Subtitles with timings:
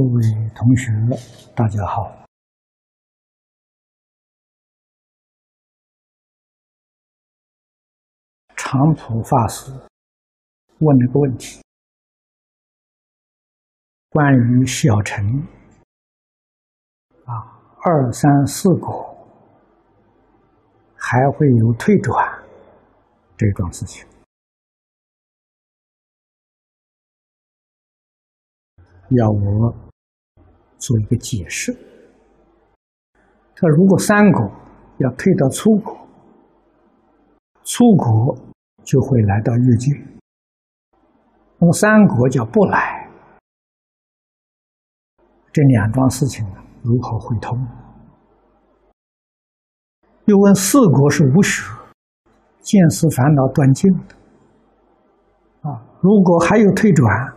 [0.00, 0.22] 各位
[0.54, 0.90] 同学，
[1.54, 2.10] 大家好。
[8.56, 9.70] 长普法师
[10.78, 11.60] 问了个问题：
[14.08, 15.22] 关于小乘
[17.26, 19.14] 啊，二三四果
[20.96, 22.42] 还会有退转
[23.36, 24.08] 这桩事情。
[29.10, 29.89] 要我
[30.80, 31.72] 做一个解释。
[33.54, 34.50] 他如果三果
[34.98, 35.94] 要退到粗果，
[37.62, 38.36] 粗果
[38.82, 39.92] 就会来到越界，
[41.58, 43.08] 那么三果叫不来，
[45.52, 46.44] 这两桩事情
[46.82, 47.58] 如何会通？
[50.24, 51.62] 又问四果是无学，
[52.60, 54.14] 见思烦恼断尽的
[55.68, 57.34] 啊，如果还有退转。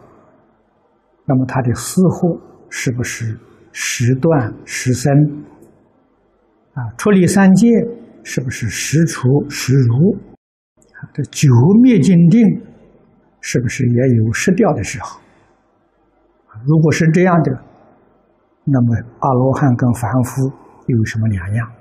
[1.26, 2.38] 那么他的私货
[2.76, 3.40] 是不是
[3.72, 5.14] 时断时生？
[6.74, 7.68] 啊，出离三界
[8.24, 10.18] 是不是时除时如？
[11.14, 11.48] 这九
[11.84, 12.42] 灭尽定
[13.42, 15.22] 是不是也有失掉的时候？
[16.66, 17.64] 如果是这样的，
[18.64, 20.52] 那么阿罗汉跟凡夫
[20.88, 21.72] 有什么两样？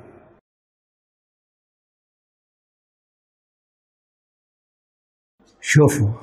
[5.62, 6.22] 学佛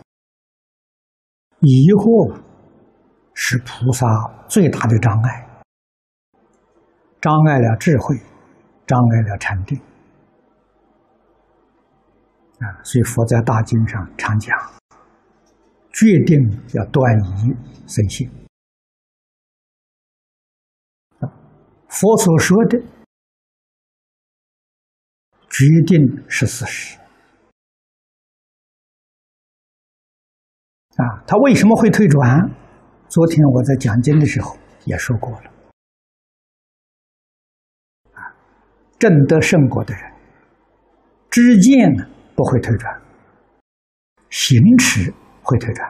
[1.61, 2.48] 疑惑。
[3.41, 4.05] 是菩萨
[4.49, 5.63] 最大的障碍，
[7.21, 8.17] 障碍了智慧，
[8.85, 9.79] 障碍了禅定
[12.59, 12.83] 啊！
[12.83, 14.53] 所以佛在大经上常讲，
[15.93, 16.37] 决定
[16.73, 17.55] 要断疑
[17.87, 18.29] 生信。
[21.87, 22.77] 佛所说的
[25.49, 26.99] 决定是事实
[30.97, 31.23] 啊！
[31.25, 32.58] 他为什么会退转？
[33.09, 34.55] 昨天我在讲经的时候
[34.85, 35.51] 也说过了，
[38.13, 38.21] 啊，
[38.99, 40.13] 正得圣果的人，
[41.31, 42.05] 知见呢
[42.35, 43.01] 不会退转，
[44.29, 45.11] 行持
[45.41, 45.89] 会退转，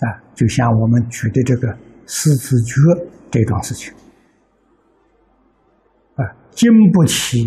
[0.00, 2.80] 啊，就像我们举的这个四字诀
[3.30, 3.92] 这桩事情，
[6.14, 7.46] 啊，经不起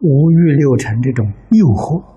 [0.00, 2.13] 五欲六尘这种诱惑。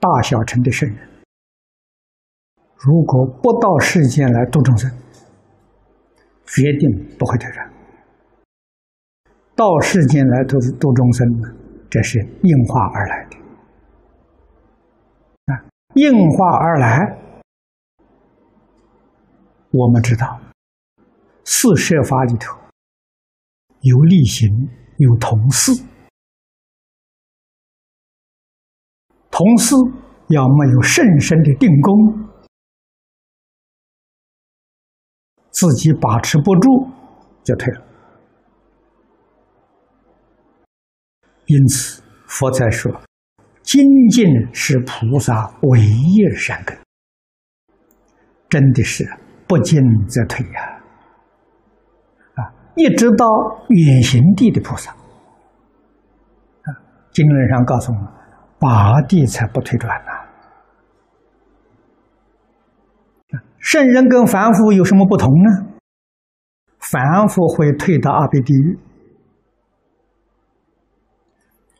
[0.00, 1.08] 大小乘的圣人，
[2.76, 4.88] 如果不到世间来度众生，
[6.46, 7.68] 决定不会退转；
[9.56, 11.48] 到世间来度度众生呢，
[11.90, 13.36] 这是应化而来的。
[15.52, 15.64] 啊，
[15.94, 17.18] 应化而来，
[19.72, 20.40] 我们知道，
[21.44, 22.56] 四摄法里头
[23.80, 24.48] 有力行，
[24.98, 25.72] 有同事。
[29.38, 29.76] 同时，
[30.30, 32.28] 要没有甚深的定功，
[35.52, 36.90] 自己把持不住，
[37.44, 37.82] 就退了。
[41.46, 42.90] 因此，佛才说
[43.62, 46.76] ：“精进是菩萨唯一善根。”
[48.50, 49.08] 真的是
[49.46, 50.82] 不进则退呀！
[52.34, 52.42] 啊，
[52.74, 53.24] 一直到
[53.68, 56.68] 远行地的菩萨，啊，
[57.12, 58.17] 经论上告诉我们。
[58.58, 60.12] 八地才不退转呢。
[63.58, 65.66] 圣人跟凡夫有什么不同呢？
[66.78, 68.78] 凡夫会退到阿鼻地狱，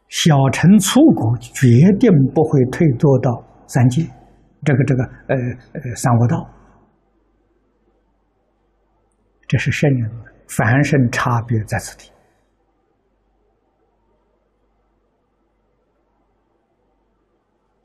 [0.08, 1.66] 小乘粗果决
[1.98, 4.02] 定不会退堕到三界，
[4.64, 5.36] 这个这个呃
[5.72, 6.50] 呃三恶道。
[9.46, 10.10] 这是圣人
[10.48, 12.10] 凡圣差别在此地。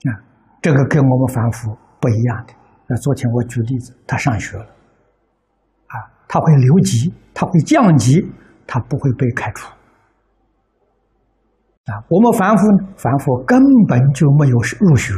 [0.10, 0.20] 啊，
[0.62, 2.54] 这个跟我们凡夫不一样的。
[2.88, 5.96] 那昨天我举例子，他上学了，啊，
[6.28, 8.22] 他会留级，他会降级，
[8.68, 9.72] 他不会被开除。
[11.86, 12.68] 啊，我们凡夫，
[12.98, 15.14] 凡夫根本就没有入学，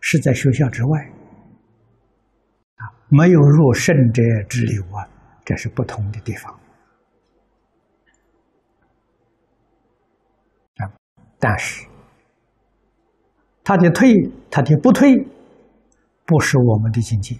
[0.00, 1.00] 是在学校之外，
[2.76, 5.06] 啊，没有入圣者之流啊，
[5.44, 6.52] 这是不同的地方。
[10.76, 10.90] 啊，
[11.40, 11.84] 但是。
[13.64, 14.12] 他的退，
[14.50, 15.10] 他的不退，
[16.26, 17.34] 不是我们的境界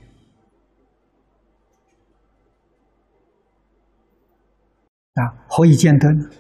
[5.15, 5.21] 啊！
[5.49, 6.31] 何以见得呢？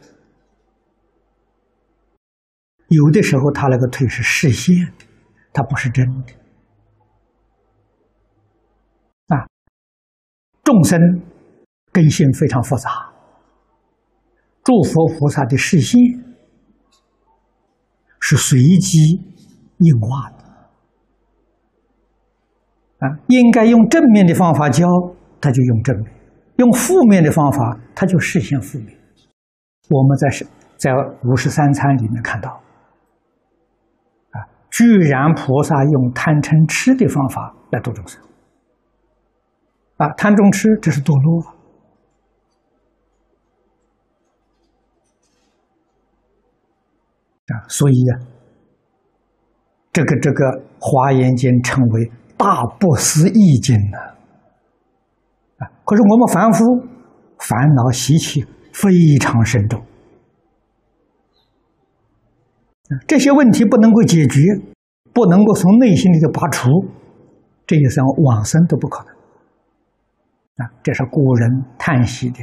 [2.88, 5.04] 有的时候他那个退是实现的，
[5.52, 6.32] 他不是真的
[9.26, 9.46] 啊！
[10.62, 10.98] 众生
[11.92, 13.12] 根性非常复杂，
[14.62, 16.00] 诸佛菩萨的视线
[18.18, 19.20] 是随机
[19.78, 20.36] 硬化的
[23.06, 24.86] 啊，应该用正面的方法教，
[25.40, 26.06] 他就用正面；
[26.56, 28.96] 用负面的方法，他就实现负面。
[29.90, 30.92] 我们在是在
[31.24, 32.50] 五十三参里面看到，
[34.30, 34.40] 啊，
[34.70, 38.22] 居然菩萨用贪嗔痴的方法来度众生，
[39.96, 41.52] 啊，贪嗔痴这是堕落。
[47.46, 48.18] 啊，所以呀，
[49.94, 50.44] 这个这个
[50.80, 53.98] 《华严经》称为大不思议经呢。
[55.58, 56.64] 啊，可是我们凡夫
[57.38, 59.80] 烦恼习气非常深重，
[63.06, 64.40] 这些问题不能够解决，
[65.12, 66.68] 不能够从内心里头拔除，
[67.64, 69.14] 这一生往生都不可能。
[70.56, 72.40] 啊，这是古人叹息的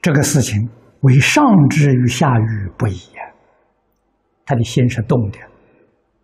[0.00, 0.70] 这个事情。
[1.00, 3.24] 为上智与下愚不一样，
[4.48, 5.38] 他的心是动的，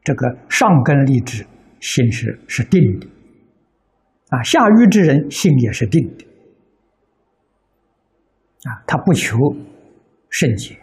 [0.03, 1.47] 这个上根立志
[1.79, 3.07] 心是是定的，
[4.31, 6.25] 啊，下愚之人心也是定的，
[8.65, 9.37] 啊，他不求
[10.31, 10.75] 圣洁，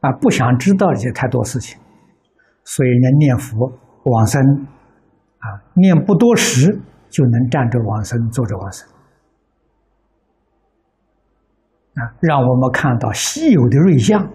[0.00, 1.78] 啊，不想知道这些太多事情，
[2.64, 3.70] 所以呢，念佛
[4.06, 4.42] 往生，
[5.38, 8.88] 啊，念不多时就能站着往生，坐着往生。
[11.94, 14.32] 啊，让我们看到稀有的瑞相，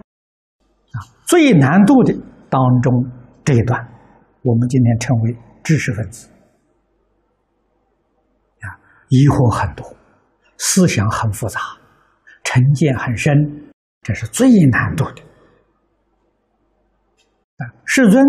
[0.92, 0.96] 啊，
[1.26, 2.12] 最难度的
[2.48, 3.04] 当中
[3.44, 3.80] 这一段，
[4.42, 6.28] 我们今天称为知识分子，
[8.60, 8.66] 啊，
[9.08, 9.86] 疑惑很多，
[10.56, 11.60] 思想很复杂，
[12.44, 13.34] 成见很深，
[14.02, 15.22] 这是最难度的。
[17.58, 18.24] 啊，世尊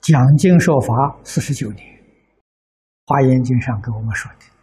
[0.00, 0.94] 讲经说法
[1.24, 1.86] 四十九年，
[3.06, 4.57] 《华严经》上给我们说的。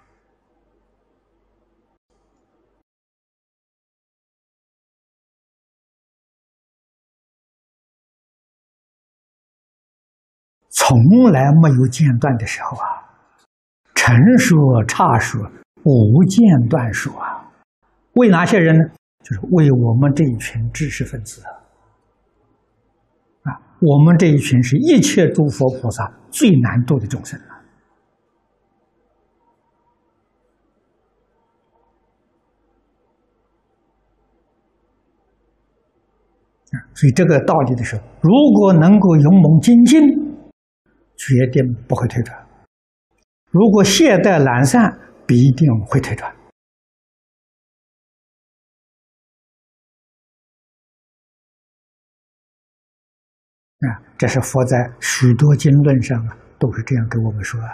[10.77, 12.83] 从来没有间断的时候啊，
[13.95, 15.41] 成说差说
[15.83, 17.49] 无间断说啊，
[18.15, 18.83] 为哪些人呢？
[19.23, 21.41] 就是为我们这一群知识分子
[23.43, 27.63] 啊，我们这一群是一切诸佛菩萨最难度的众生啊，
[36.93, 40.24] 所以这个道理的时候，如果能够勇猛精进。
[41.25, 42.47] 决定不会退转。
[43.49, 44.95] 如果懈怠懒散，
[45.25, 46.31] 必定会退转。
[53.79, 53.87] 啊，
[54.19, 57.67] 这是佛在许多经论上啊，都是这样跟我们说啊。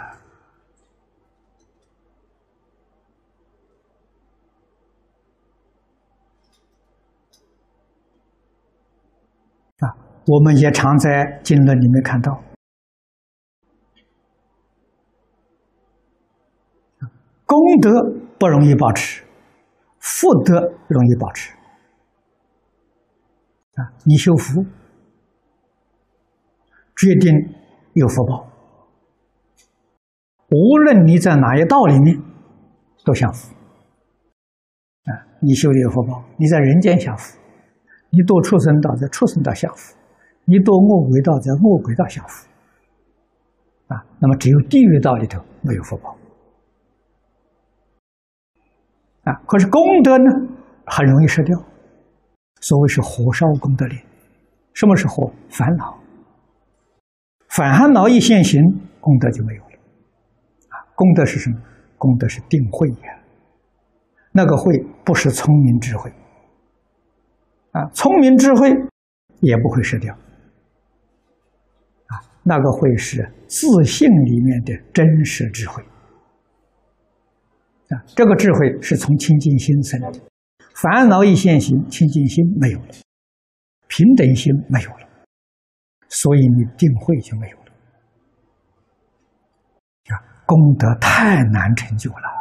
[9.80, 9.84] 啊，
[10.26, 12.42] 我们也常在经论里面看到。
[17.52, 17.90] 功德
[18.38, 19.22] 不容易保持，
[19.98, 21.52] 福德容易保持。
[23.74, 24.64] 啊，你修福，
[26.96, 27.30] 决定
[27.92, 28.48] 有福报。
[30.48, 32.18] 无论你在哪一道里面，
[33.04, 33.52] 都享福。
[35.04, 37.36] 啊，你修的有福报，你在人间享福；
[38.08, 39.94] 你堕畜生道，在畜生道享福；
[40.46, 42.48] 你堕恶鬼道，在恶鬼道享福。
[43.88, 46.16] 啊，那么只有地狱道里头没有福报。
[49.24, 50.24] 啊，可是功德呢，
[50.86, 51.56] 很容易失掉。
[52.60, 53.98] 所谓是火烧功德林，
[54.72, 55.32] 什么是火？
[55.48, 55.98] 烦恼，
[57.48, 58.60] 烦恼一现行，
[59.00, 59.70] 功德就没有了。
[60.68, 61.56] 啊，功德是什么？
[61.98, 63.18] 功德是定慧呀。
[64.32, 66.10] 那个慧不是聪明智慧，
[67.72, 68.70] 啊，聪明智慧
[69.40, 70.14] 也不会失掉。
[72.06, 75.82] 啊，那个慧是自信里面的真实智慧。
[78.14, 80.12] 这个智慧是从清净心生的，
[80.74, 82.88] 烦恼一现行，清净心没有了，
[83.88, 85.08] 平等心没有了，
[86.08, 87.64] 所以你定慧就没有了。
[90.08, 90.14] 啊，
[90.46, 92.32] 功德太难成就了。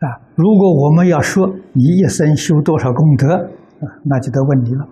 [0.00, 4.86] 啊，如果我们要说你一生修多少功德，啊，那就得问你了，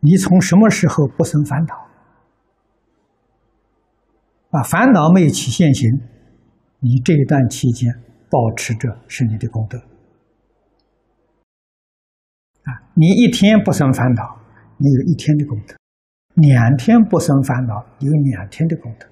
[0.00, 1.74] 你从什么时候不生烦恼？
[4.50, 5.88] 啊，烦恼没有起现行。
[6.82, 7.92] 你这一段期间
[8.30, 9.78] 保持着是你的功德
[12.64, 12.72] 啊！
[12.94, 14.22] 你一天不生烦恼，
[14.78, 15.74] 你有一天的功德；
[16.34, 19.06] 两天不生烦恼，有两天的功德；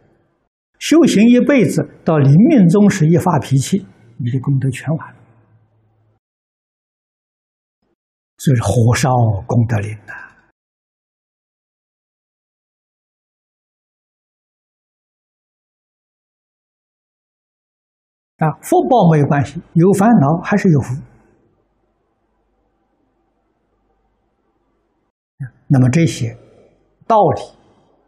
[0.79, 5.19] 修行一辈子，到临命终时一发脾气，你的功德全完了。
[8.39, 9.11] 所以火烧
[9.47, 10.13] 功德林呐！
[10.13, 10.27] 啊，
[18.38, 20.95] 啊福报没有关系，有烦恼还是有福。
[25.66, 26.35] 那么这些
[27.07, 27.42] 道理、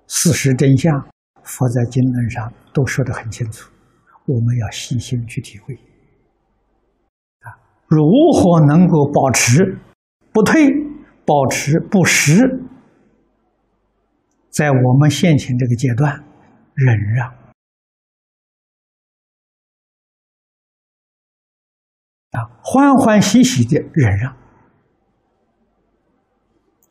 [0.06, 0.98] 事实真相，
[1.42, 3.70] 佛在经论上都说得很清楚，
[4.24, 5.74] 我们要细心去体会。
[5.74, 7.52] 啊，
[7.86, 8.00] 如
[8.32, 9.78] 何能够保持
[10.32, 10.72] 不退、
[11.26, 12.62] 保持不失？
[14.48, 16.24] 在我们现前这个阶段，
[16.74, 17.39] 忍让。
[22.30, 24.32] 啊，欢欢喜喜的忍让，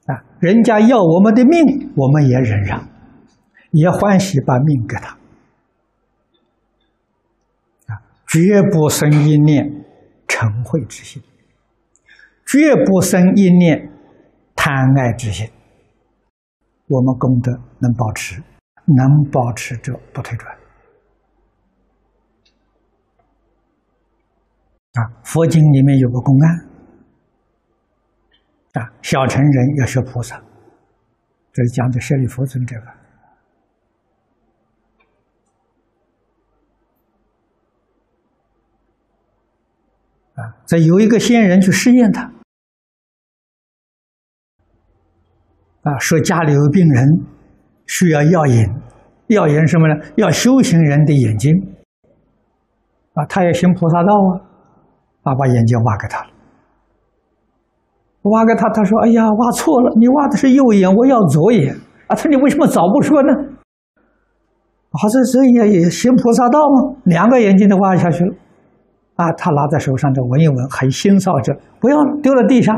[0.05, 2.85] 啊，人家要我们的命，我们也忍让，
[3.71, 5.17] 也欢喜把命给他，
[7.87, 9.65] 啊，绝不生一念
[10.27, 11.23] 嗔恚之心，
[12.45, 13.89] 绝不生一念
[14.57, 15.49] 贪爱之心，
[16.87, 18.43] 我们功德能保持，
[18.85, 20.58] 能保持着不退转。
[24.99, 26.67] 啊，佛经里面有个公案，
[28.73, 30.35] 啊，小乘人要学菩萨，
[31.53, 32.81] 这是讲的舍利弗尊这个，
[40.33, 42.29] 啊，这有一个仙人去试验他，
[45.83, 47.07] 啊，说家里有病人
[47.85, 48.67] 需要药引，
[49.27, 49.95] 药引什么呢？
[50.17, 51.55] 要修行人的眼睛，
[53.13, 54.48] 啊，他要行菩萨道啊。
[55.29, 56.29] 啊，把眼睛挖给他了，
[58.23, 61.75] 挖给他，他说：“哎呀，挖错了，你挖的是右眼，我要左眼。”
[62.09, 63.29] 啊，他说：“你为什么早不说呢？”
[64.91, 66.95] 好，这这也也行菩萨道吗？
[67.03, 68.33] 两个眼睛都挖下去了，
[69.17, 72.75] 啊，他拿在手上这闻一闻，很欣赏着，不要丢到地上。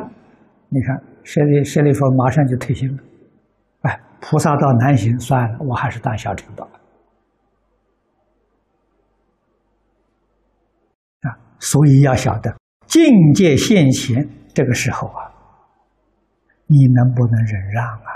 [0.67, 2.97] 你看，舍利舍利弗马上就退行了。
[3.83, 6.67] 哎，菩萨道难行，算了，我还是当小乘道。
[11.61, 12.53] 所以要晓得
[12.87, 13.03] 境
[13.33, 15.31] 界现前，这个时候啊，
[16.65, 18.09] 你能不能忍让啊？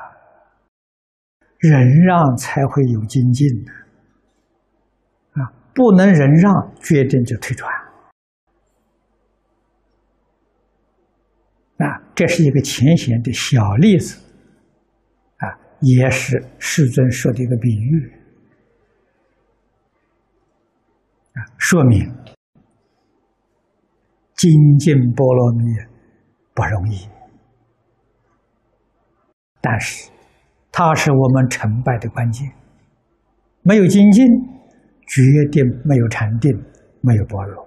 [1.60, 3.72] 忍让才会有精进呢。
[5.42, 7.72] 啊，不能忍让，决定就退转。
[11.78, 14.20] 啊，这是一个浅显的小例子，
[15.38, 18.12] 啊，也是世尊说的一个比喻，
[21.34, 22.12] 啊，说明。
[24.46, 25.64] 精进波罗蜜
[26.54, 27.10] 不容易，
[29.60, 30.12] 但是
[30.72, 32.48] 它是我们成败的关键。
[33.64, 34.24] 没有精进，
[35.08, 36.52] 决定没有禅定，
[37.02, 37.64] 没有般若。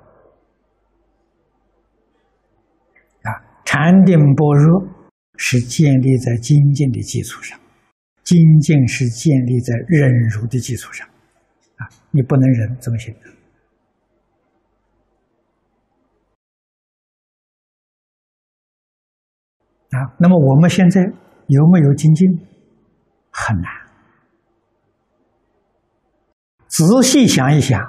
[3.22, 4.88] 啊，禅定般若
[5.36, 7.58] 是建立在精进的基础上，
[8.22, 11.04] 精进是建立在忍辱的基础上。
[11.78, 13.32] 啊，你不能忍，怎么行呢？
[19.90, 21.00] 啊，那么我们现在
[21.46, 22.28] 有没有精进？
[23.30, 23.70] 很难。
[26.66, 27.80] 仔细想一想，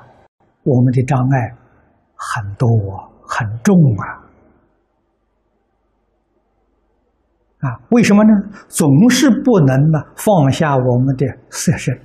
[0.64, 1.58] 我们的障碍
[2.16, 2.68] 很多，
[3.24, 4.06] 很重啊！
[7.60, 8.30] 啊，为什么呢？
[8.70, 12.00] 总是不能呢放下我们的色身。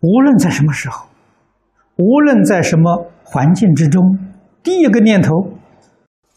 [0.00, 1.06] 无论在什么时候，
[1.96, 4.02] 无论在什么环境之中。
[4.62, 5.32] 第一个念头，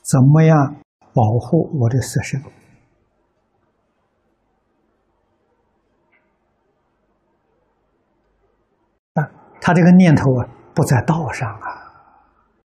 [0.02, 0.76] 怎么样
[1.14, 2.42] 保护我的色身？
[9.16, 11.94] 啊，他这个念头啊，不在道上啊，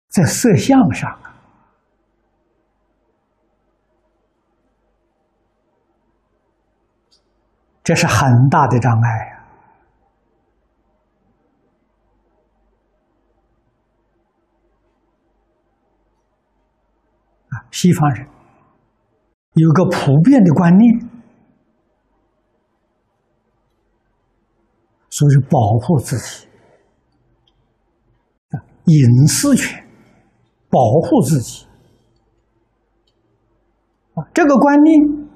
[0.09, 1.33] 在色相上啊，
[7.83, 9.38] 这是很大的障碍呀。
[17.71, 18.27] 西方人
[19.53, 21.09] 有个普遍的观念，
[25.09, 26.47] 所以保护自己
[28.49, 29.85] 啊，隐私权，
[30.69, 31.65] 保护自己
[34.13, 35.27] 啊，这个观念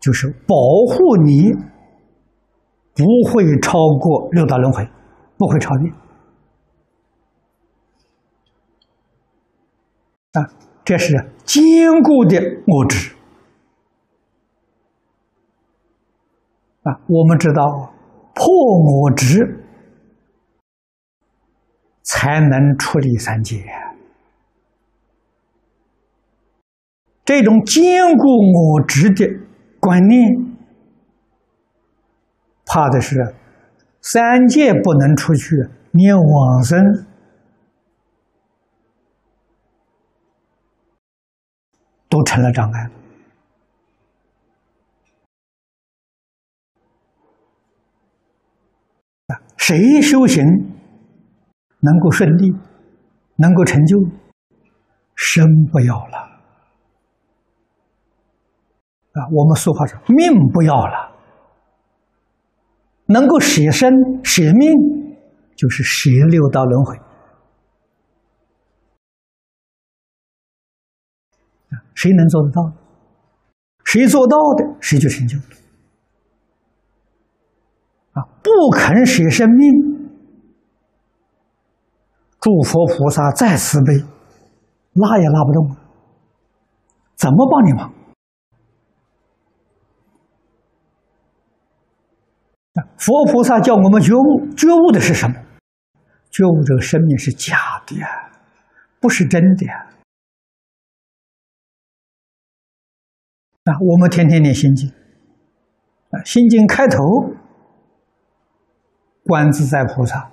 [0.00, 1.52] 就是保护你
[2.94, 4.88] 不会超过六道轮回，
[5.36, 5.90] 不会超越
[10.32, 10.40] 啊。
[10.86, 11.12] 这是
[11.44, 13.12] 坚固的我执
[16.84, 17.92] 啊，我们知道
[18.32, 18.46] 破
[19.02, 19.64] 我执
[22.04, 23.64] 才能处理三界。
[27.24, 29.26] 这种坚固我执的
[29.80, 30.36] 观念，
[32.64, 33.34] 怕的是
[34.00, 36.78] 三界不能出去，念往生
[42.16, 42.90] 都成了障碍。
[49.58, 50.42] 谁修行
[51.80, 52.50] 能够顺利，
[53.36, 53.98] 能够成就，
[55.14, 56.18] 生不要了。
[59.12, 61.12] 啊，我们俗话说“命不要了”，
[63.06, 63.92] 能够舍身
[64.22, 64.72] 舍命，
[65.56, 66.96] 就是舍六道轮回。
[71.96, 72.62] 谁能做得到？
[73.84, 75.44] 谁做到的，谁就成就了。
[78.12, 79.70] 啊，不肯舍生命，
[82.40, 83.94] 诸佛菩萨再慈悲，
[84.94, 85.76] 拉也拉不动，
[87.14, 87.92] 怎么帮你忙？
[92.98, 95.36] 佛菩萨叫我们觉悟，觉悟的是什么？
[96.30, 98.06] 觉悟这个生命是假的呀，
[99.00, 99.86] 不是真的呀。
[103.66, 104.88] 啊，我们天天念心经，
[106.10, 107.02] 啊，心经开头，
[109.24, 110.30] 观自在菩萨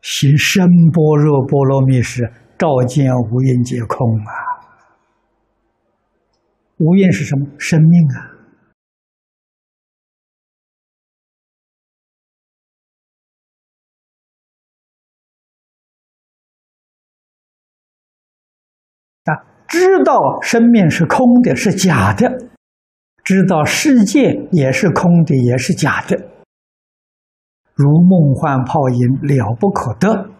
[0.00, 4.32] 行深般若波罗蜜时，照见五蕴皆空啊。
[6.78, 7.46] 无因是什么？
[7.58, 8.33] 生命啊。
[19.74, 22.28] 知道生命是空的，是假的；
[23.24, 26.16] 知道世界也是空的，也是假的，
[27.74, 30.30] 如梦幻泡影，了不可得。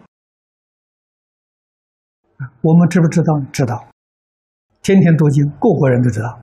[2.62, 3.34] 我们知不知道？
[3.52, 3.88] 知道，
[4.82, 6.40] 天天读经，个个人都知道。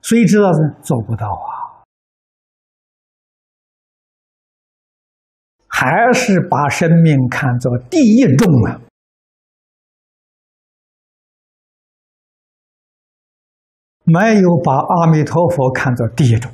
[0.00, 0.74] 谁知道呢？
[0.82, 1.84] 做不到啊！
[5.68, 8.80] 还是把生命看作第一重啊！
[14.08, 16.48] 没有把阿弥陀佛看作第一种，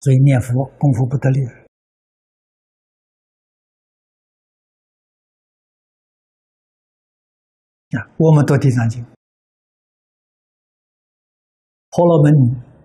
[0.00, 1.44] 所以念佛功夫不得力
[7.98, 8.08] 啊！
[8.16, 9.04] 我们读地藏经，
[11.90, 12.32] 婆罗门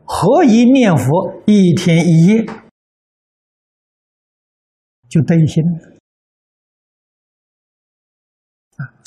[0.06, 2.46] 何以念佛一天一夜
[5.08, 5.64] 就得一心？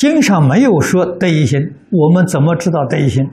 [0.05, 1.59] 经上没有说得一心，
[1.91, 3.25] 我们怎么知道得一心？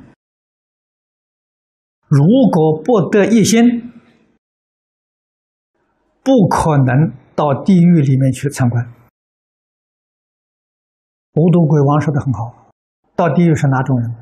[2.07, 3.91] 如果不得一心，
[6.23, 8.93] 不可能到地狱里面去参观。
[11.33, 12.71] 无毒鬼王说的很好，
[13.17, 14.15] 到地狱是哪种人？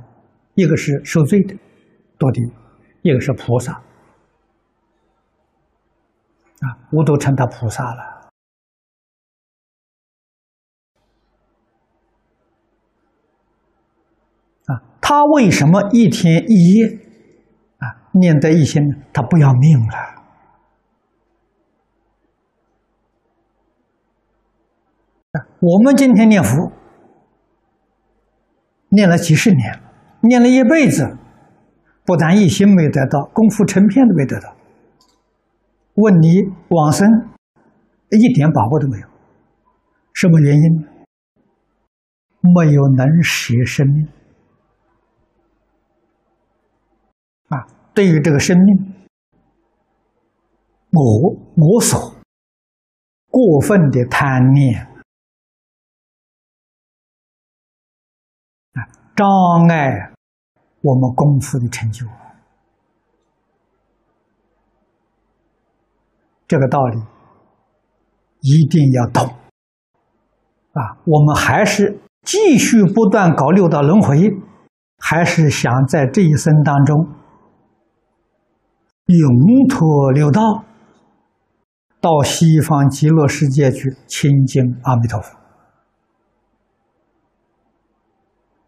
[0.55, 1.53] 一个是受罪的，
[2.17, 2.49] 堕地狱；
[3.03, 3.73] 一个是菩萨，
[6.61, 8.18] 啊，我都成他菩萨了。
[15.09, 16.85] 他为什么一天一夜
[17.79, 18.79] 啊念得一心？
[19.11, 19.95] 他不要命了
[25.61, 26.71] 我们今天念佛，
[28.89, 29.81] 念了几十年，
[30.21, 31.17] 念了一辈子，
[32.05, 34.55] 不但一心没得到，功夫成片都没得到。
[35.95, 37.09] 问你往生，
[38.11, 39.07] 一点把握都没有。
[40.13, 40.87] 什么原因？
[42.53, 44.07] 没有能舍生命。
[47.49, 48.93] 啊，对于这个生命，
[50.91, 51.01] 我
[51.55, 52.15] 我所
[53.29, 54.81] 过分的贪念
[58.73, 58.79] 啊，
[59.15, 59.27] 障
[59.69, 60.11] 碍
[60.81, 62.07] 我们功夫的成就。
[66.47, 66.99] 这个道理
[68.41, 69.23] 一定要懂
[70.71, 70.97] 啊！
[71.05, 74.35] 我们还是继续不断搞六道轮回，
[74.97, 77.18] 还是想在这一生当中。
[79.09, 80.63] 永脱六道，
[81.99, 85.35] 到西方极乐世界去亲近阿弥陀佛。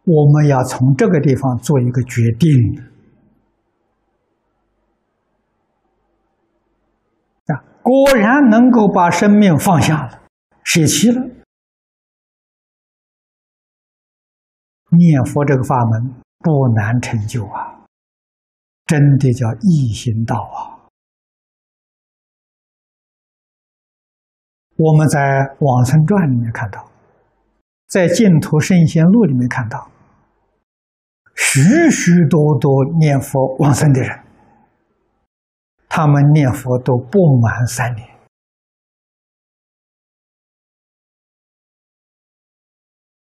[0.04, 2.50] 我们要从这个地方做一个决定
[7.46, 7.62] 啊！
[7.84, 10.24] 果然能够把生命放下了，
[10.64, 11.22] 舍弃了，
[14.90, 17.71] 念佛这个法门不难成就啊，
[18.92, 20.84] 真的叫易行道啊。
[24.76, 25.18] 我们在
[25.66, 26.92] 《往生传》里面看到，
[27.88, 29.90] 在《净土圣贤录》里面看到，
[31.38, 34.26] 许许多多念佛往生的人，
[35.88, 38.06] 他们念佛都不满三年。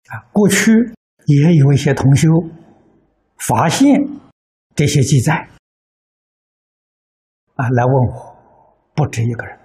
[0.10, 0.74] 啊，过去
[1.28, 2.28] 也有一些同修
[3.38, 4.02] 发现
[4.76, 5.48] 这些记载，
[7.56, 8.36] 啊，来问我，
[8.96, 9.60] 不止一个人，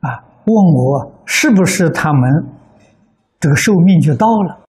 [0.00, 2.30] 啊，问我是不是他们
[3.40, 4.64] 这个寿命就到了，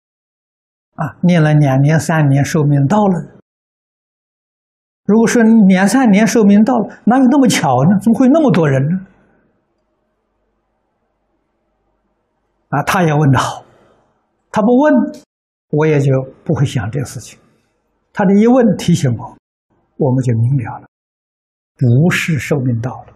[0.97, 3.41] 啊，念了两年、三年，寿命到了。
[5.05, 7.99] 如果说两三年寿命到了，哪有那么巧呢？
[8.01, 9.07] 怎么会那么多人呢？
[12.69, 13.65] 啊，他也问的好，
[14.53, 14.95] 他不问，
[15.71, 16.13] 我也就
[16.45, 17.41] 不会想这个事情。
[18.13, 19.39] 他的一问提醒我，
[19.97, 20.89] 我们就明了了，
[21.77, 23.15] 不是寿命到了，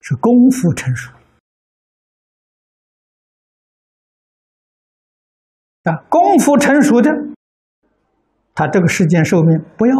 [0.00, 1.12] 是功夫成熟。
[5.82, 7.10] 啊，功夫成熟的，
[8.54, 9.94] 他这个世间寿命不要，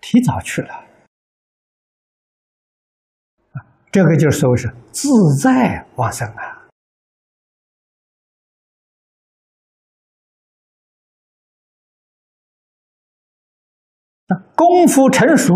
[0.00, 0.74] 提早去了。
[3.52, 5.08] 啊，这个就说是自
[5.42, 6.53] 在往生啊。
[14.26, 15.52] 那功夫成熟，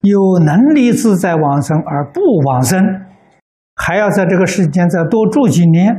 [0.00, 2.78] 有能力自在往生而不往生，
[3.76, 5.96] 还要在这个世间再多住几年，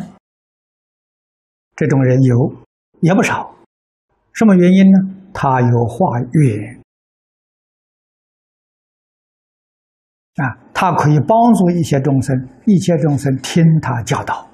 [1.75, 2.55] 这种人有
[3.01, 3.55] 也不少。
[4.33, 4.99] 什么原因呢？
[5.33, 6.79] 他有化缘
[10.35, 12.35] 啊，他可以帮助一些众生，
[12.67, 14.47] 一切众生听他教导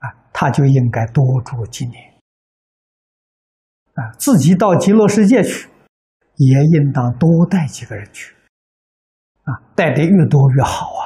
[0.00, 2.09] 啊，他就应该多住几年。
[3.94, 5.68] 啊，自己到极乐世界去，
[6.36, 8.34] 也应当多带几个人去，
[9.42, 11.02] 啊，带的越多越好啊！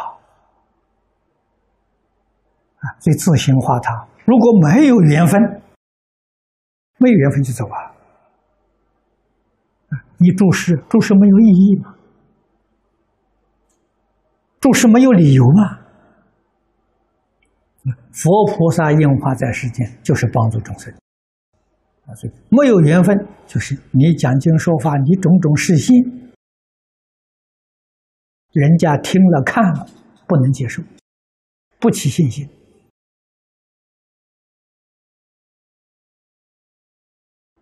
[2.79, 5.41] 啊，所以自行化他，如果没有缘分，
[6.99, 7.79] 没有缘分就走啊！
[9.89, 11.95] 啊，你注释注释没有意义吗？
[14.61, 15.81] 注释没有理由吗？
[18.13, 20.95] 佛菩萨应化在世间，就是帮助众生。
[22.07, 25.97] 啊，所以没有缘分，就是你讲经说法，你种种事心，
[28.53, 29.87] 人家听了看了
[30.27, 30.83] 不能接受，
[31.79, 32.47] 不起信心，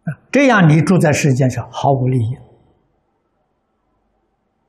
[0.02, 2.35] 啊，这样你住在世间上毫无利益，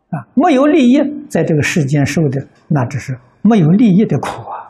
[0.09, 4.62] 啊，没有利益，在这个世间受的那只是没有利益的苦啊。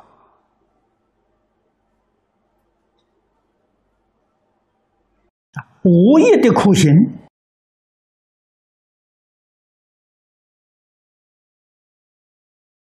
[5.85, 6.89] 无业的苦行，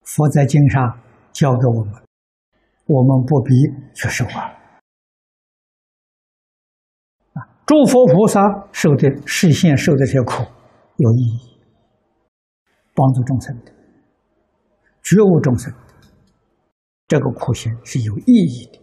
[0.03, 1.01] 佛在经上
[1.33, 1.93] 教给我们，
[2.85, 3.51] 我们不必
[3.95, 4.53] 去受啊。
[7.33, 8.39] 啊，诸佛菩萨
[8.71, 10.43] 受的视线受的这些苦
[10.97, 11.59] 有意义，
[12.93, 13.71] 帮助众生的，
[15.01, 15.79] 觉悟众生的，
[17.07, 18.79] 这个苦行是有意义的，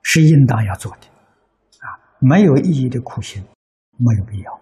[0.00, 1.17] 是应当要做的。
[2.20, 3.42] 没有意义的苦行，
[3.96, 4.52] 没有必要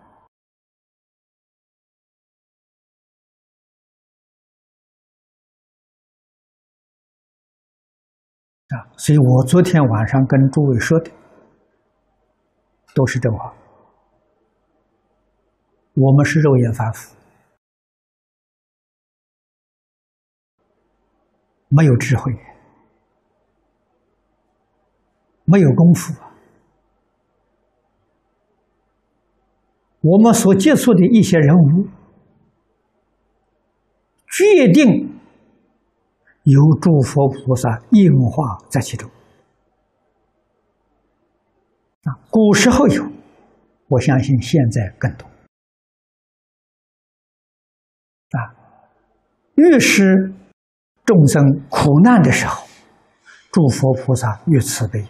[8.69, 8.93] 啊！
[8.99, 11.11] 所以我昨天晚上跟诸位说的
[12.95, 13.55] 都是真话。
[15.95, 17.17] 我们是肉眼凡夫，
[21.69, 22.33] 没有智慧，
[25.45, 26.26] 没有功夫。
[30.09, 31.89] 我们所接触的一些人物，
[34.29, 35.19] 决定
[36.45, 39.11] 有诸佛菩萨应化在其中。
[42.05, 43.03] 啊，古时候有，
[43.89, 45.27] 我相信现在更多。
[48.39, 48.55] 啊，
[49.57, 50.33] 越是
[51.05, 52.65] 众生苦难的时候，
[53.51, 55.05] 诸佛菩萨越慈悲。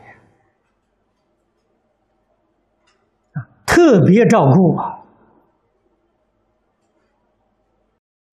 [3.76, 5.04] 特别照顾啊！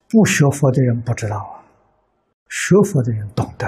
[0.07, 1.59] 不学佛的人不知道啊，
[2.47, 3.67] 学佛的人懂得。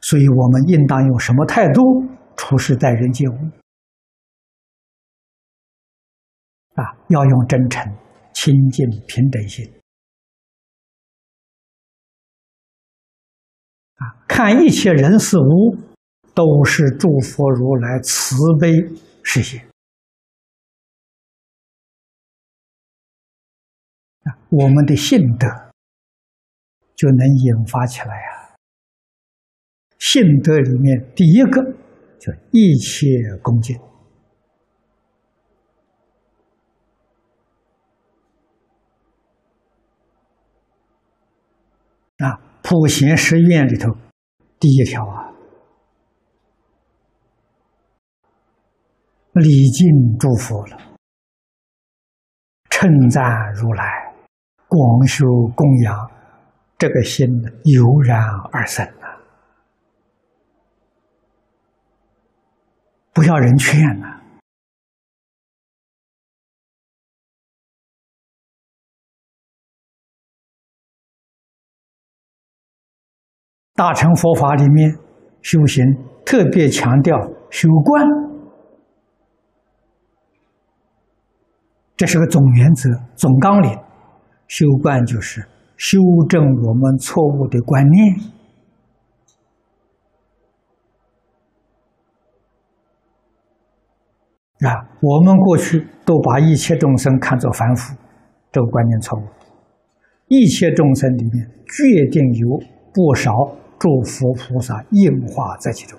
[0.00, 1.82] 所以我们应当用什么态度
[2.34, 3.34] 处事待人接物？
[6.76, 7.84] 啊，要用真诚、
[8.32, 9.70] 亲近、平等心。
[13.96, 15.76] 啊，看一切人事物，
[16.32, 18.72] 都是诸佛如来慈悲
[19.22, 19.67] 实现。
[24.50, 25.46] 我们的信德
[26.96, 28.56] 就能引发起来呀。
[29.98, 31.62] 信德里面第一个
[32.18, 33.06] 就一切
[33.42, 33.76] 恭敬
[42.18, 43.94] 啊，普贤十愿里头
[44.58, 45.32] 第一条啊，
[49.34, 49.86] 礼敬
[50.18, 50.78] 诸佛了，
[52.70, 54.07] 称赞如来。
[54.68, 55.26] 广修
[55.56, 56.10] 供养，
[56.76, 57.26] 这个心
[57.64, 59.16] 油然而生啊！
[63.14, 64.20] 不要人劝呐！
[73.74, 74.90] 大乘佛法里面
[75.40, 75.84] 修行
[76.26, 77.16] 特别强调
[77.50, 78.04] 修观，
[81.96, 83.87] 这是个总原则、总纲领。
[84.48, 88.14] 修观就是修正我们错误的观念
[94.68, 94.88] 啊！
[95.00, 97.94] 我们过去都把一切众生看作凡夫，
[98.50, 99.22] 这个观念错误。
[100.26, 102.58] 一切众生里面，决定有
[102.92, 103.30] 不少
[103.78, 105.96] 诸佛菩萨应化在其中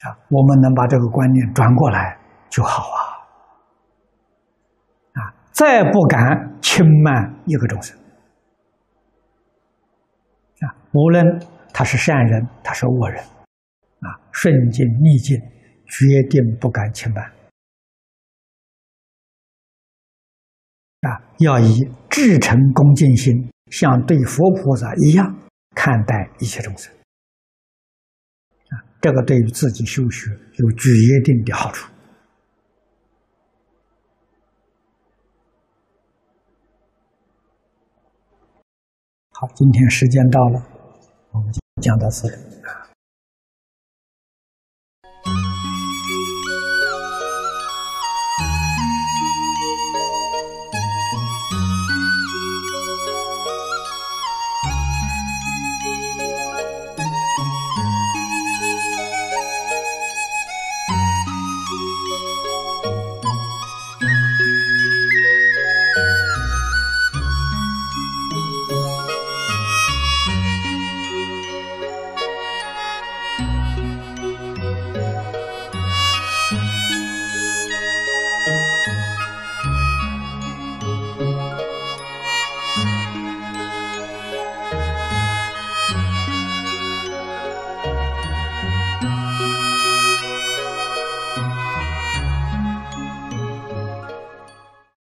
[0.00, 0.16] 啊！
[0.30, 2.18] 我们能把这个观念转过来
[2.48, 3.07] 就好啊！
[5.58, 7.98] 再不敢轻慢一个众生
[10.60, 10.70] 啊！
[10.92, 11.24] 无论
[11.74, 13.20] 他是善人，他是恶人，
[13.98, 15.36] 啊，顺境逆境，
[15.86, 17.24] 决定不敢轻慢
[21.00, 21.18] 啊！
[21.38, 25.36] 要以至诚恭敬心，像对佛菩萨一样
[25.74, 26.94] 看待一切众生
[28.68, 28.78] 啊！
[29.00, 30.88] 这个对于自己修学有决
[31.24, 31.90] 定的好处。
[39.40, 40.60] 好，今天时间到了，
[41.30, 42.26] 我们就讲到这